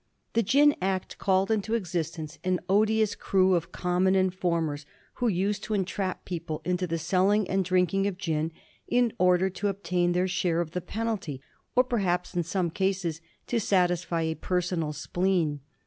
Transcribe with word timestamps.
The 0.33 0.41
Gin 0.41 0.75
Act 0.81 1.19
called 1.19 1.51
into 1.51 1.75
existence 1.75 2.39
an 2.43 2.59
odious 2.67 3.13
crew 3.13 3.53
of 3.53 3.71
common 3.71 4.15
informers 4.15 4.87
who 5.21 5.27
used 5.27 5.63
to 5.65 5.75
entrap 5.75 6.25
people 6.25 6.59
into 6.65 6.87
the 6.87 6.97
selling 6.97 7.47
and 7.47 7.63
drinking 7.63 8.07
of 8.07 8.17
gin 8.17 8.51
in 8.87 9.13
order 9.19 9.47
to 9.51 9.67
obtain 9.67 10.13
their 10.13 10.27
share 10.27 10.59
of 10.59 10.71
the 10.71 10.81
penalty, 10.81 11.39
or, 11.75 11.83
perhaps, 11.83 12.33
in 12.33 12.41
some 12.41 12.71
cases 12.71 13.21
to 13.45 13.59
satisfy 13.59 14.23
a 14.23 14.33
personal 14.33 14.91
spleen. 14.91 15.59